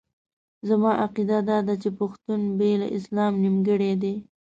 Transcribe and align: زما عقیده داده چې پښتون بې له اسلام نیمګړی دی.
زما 0.67 0.91
عقیده 1.03 1.37
داده 1.49 1.73
چې 1.81 1.89
پښتون 1.99 2.41
بې 2.57 2.71
له 2.81 2.87
اسلام 2.97 3.33
نیمګړی 3.43 3.93
دی. 4.01 4.15